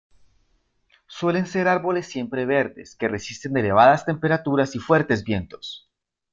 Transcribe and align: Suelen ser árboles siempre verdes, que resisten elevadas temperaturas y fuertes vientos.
Suelen 1.05 1.45
ser 1.45 1.67
árboles 1.67 2.07
siempre 2.07 2.47
verdes, 2.47 2.95
que 2.95 3.07
resisten 3.07 3.55
elevadas 3.55 4.03
temperaturas 4.03 4.75
y 4.75 4.79
fuertes 4.79 5.23
vientos. 5.23 5.91